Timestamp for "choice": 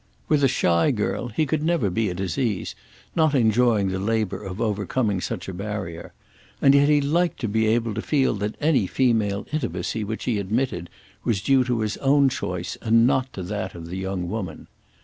12.29-12.77